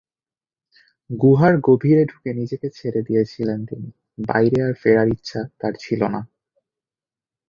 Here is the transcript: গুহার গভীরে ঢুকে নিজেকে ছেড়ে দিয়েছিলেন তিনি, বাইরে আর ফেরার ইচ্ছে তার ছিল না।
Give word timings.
গুহার 1.09 1.53
গভীরে 1.61 2.03
ঢুকে 2.05 2.29
নিজেকে 2.33 2.67
ছেড়ে 2.69 3.01
দিয়েছিলেন 3.01 3.59
তিনি, 3.65 3.89
বাইরে 4.27 4.57
আর 4.63 4.73
ফেরার 4.73 5.07
ইচ্ছে 5.07 5.39
তার 5.59 5.73
ছিল 5.79 6.01
না। 6.07 6.21